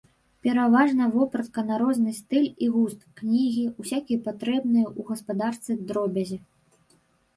[0.45, 6.37] Пераважна вопратка на розны стыль і густ, кнігі, усякія патрэбныя ў гаспадарцы дробязі.